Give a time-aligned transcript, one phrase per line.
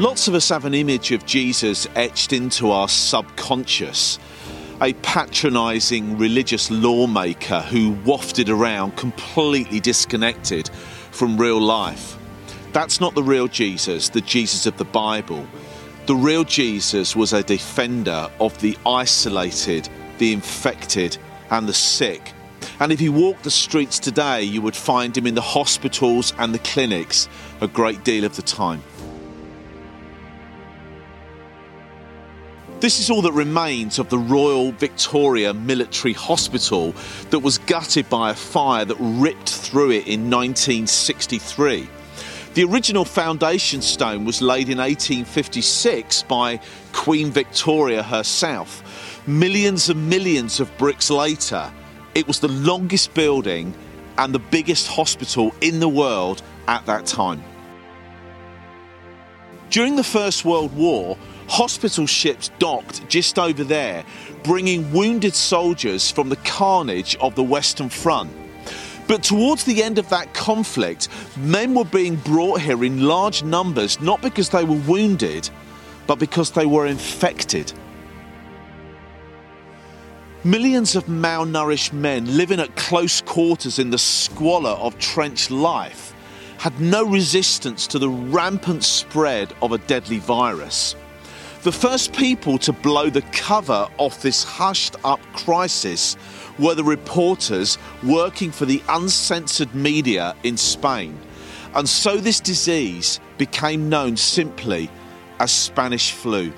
[0.00, 4.18] Lots of us have an image of Jesus etched into our subconscious.
[4.80, 10.70] A patronising religious lawmaker who wafted around completely disconnected
[11.10, 12.16] from real life.
[12.72, 15.46] That's not the real Jesus, the Jesus of the Bible.
[16.06, 19.86] The real Jesus was a defender of the isolated,
[20.16, 21.18] the infected,
[21.50, 22.32] and the sick.
[22.78, 26.54] And if you walk the streets today, you would find him in the hospitals and
[26.54, 27.28] the clinics
[27.60, 28.82] a great deal of the time.
[32.80, 36.94] This is all that remains of the Royal Victoria Military Hospital
[37.28, 41.86] that was gutted by a fire that ripped through it in 1963.
[42.54, 46.58] The original foundation stone was laid in 1856 by
[46.94, 49.22] Queen Victoria herself.
[49.28, 51.70] Millions and millions of bricks later,
[52.14, 53.74] it was the longest building
[54.16, 57.44] and the biggest hospital in the world at that time.
[59.70, 61.16] During the First World War,
[61.48, 64.04] hospital ships docked just over there,
[64.42, 68.32] bringing wounded soldiers from the carnage of the Western Front.
[69.06, 74.00] But towards the end of that conflict, men were being brought here in large numbers,
[74.00, 75.48] not because they were wounded,
[76.08, 77.72] but because they were infected.
[80.42, 86.09] Millions of malnourished men living at close quarters in the squalor of trench life
[86.60, 90.94] had no resistance to the rampant spread of a deadly virus.
[91.62, 96.18] The first people to blow the cover off this hushed up crisis
[96.58, 101.18] were the reporters working for the uncensored media in Spain.
[101.74, 104.90] And so this disease became known simply
[105.38, 106.52] as Spanish flu.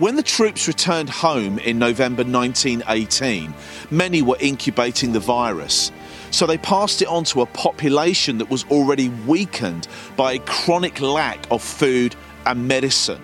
[0.00, 3.52] When the troops returned home in November 1918,
[3.90, 5.92] many were incubating the virus.
[6.30, 11.00] So they passed it on to a population that was already weakened by a chronic
[11.00, 12.14] lack of food
[12.46, 13.22] and medicine.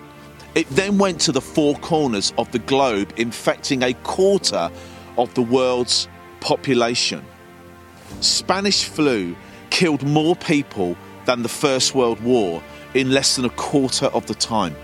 [0.55, 4.69] It then went to the four corners of the globe, infecting a quarter
[5.17, 6.07] of the world's
[6.39, 7.23] population.
[8.21, 9.35] Spanish flu
[9.69, 12.63] killed more people than the First World War
[12.93, 14.75] in less than a quarter of the time.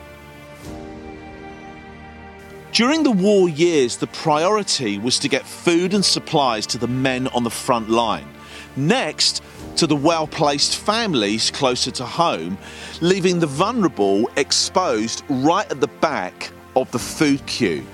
[2.74, 7.28] During the war years, the priority was to get food and supplies to the men
[7.28, 8.28] on the front line.
[8.76, 9.44] Next,
[9.76, 12.58] to the well placed families closer to home,
[13.00, 17.86] leaving the vulnerable exposed right at the back of the food queue.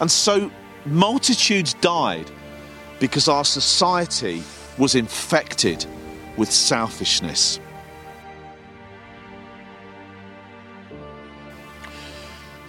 [0.00, 0.50] And so
[0.84, 2.28] multitudes died
[2.98, 4.42] because our society
[4.78, 5.86] was infected
[6.36, 7.60] with selfishness.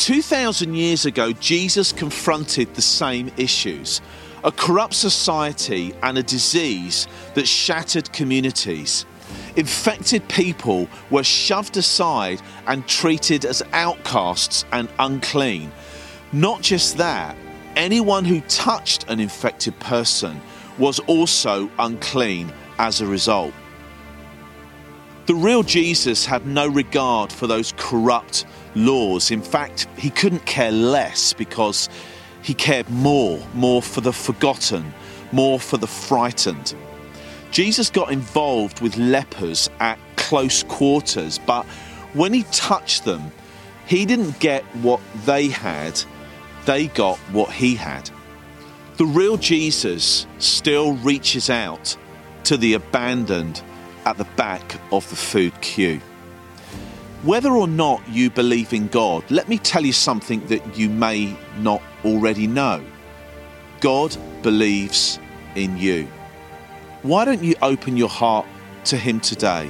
[0.03, 4.01] 2,000 years ago, Jesus confronted the same issues
[4.43, 9.05] a corrupt society and a disease that shattered communities.
[9.55, 15.71] Infected people were shoved aside and treated as outcasts and unclean.
[16.33, 17.37] Not just that,
[17.77, 20.41] anyone who touched an infected person
[20.77, 23.53] was also unclean as a result.
[25.25, 28.45] The real Jesus had no regard for those corrupt
[28.75, 29.31] laws.
[29.31, 31.87] In fact, he couldn't care less because
[32.41, 34.93] he cared more, more for the forgotten,
[35.31, 36.75] more for the frightened.
[37.51, 41.65] Jesus got involved with lepers at close quarters, but
[42.11, 43.31] when he touched them,
[43.85, 46.01] he didn't get what they had,
[46.65, 48.09] they got what he had.
[48.97, 51.95] The real Jesus still reaches out
[52.43, 53.61] to the abandoned
[54.05, 55.99] at the back of the food queue.
[57.23, 61.37] Whether or not you believe in God, let me tell you something that you may
[61.59, 62.83] not already know.
[63.79, 65.19] God believes
[65.55, 66.07] in you.
[67.01, 68.45] Why don't you open your heart
[68.85, 69.69] to Him today?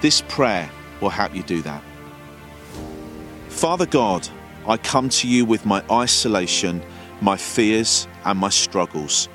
[0.00, 0.70] This prayer
[1.00, 1.82] will help you do that.
[3.48, 4.28] Father God,
[4.66, 6.82] I come to you with my isolation,
[7.20, 9.28] my fears, and my struggles.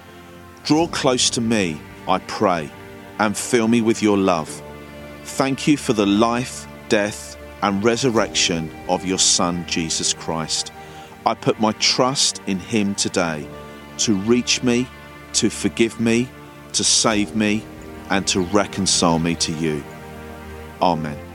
[0.63, 2.69] Draw close to me, I pray,
[3.19, 4.61] and fill me with your love.
[5.23, 10.71] Thank you for the life, death, and resurrection of your Son, Jesus Christ.
[11.25, 13.47] I put my trust in Him today
[13.99, 14.87] to reach me,
[15.33, 16.29] to forgive me,
[16.73, 17.63] to save me,
[18.09, 19.83] and to reconcile me to you.
[20.81, 21.26] Amen.